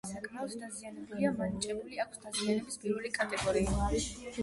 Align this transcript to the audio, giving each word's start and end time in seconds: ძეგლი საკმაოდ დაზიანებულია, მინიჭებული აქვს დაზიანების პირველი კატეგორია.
ძეგლი 0.09 0.19
საკმაოდ 0.19 0.55
დაზიანებულია, 0.61 1.33
მინიჭებული 1.43 2.03
აქვს 2.07 2.25
დაზიანების 2.25 2.83
პირველი 2.87 3.17
კატეგორია. 3.23 3.97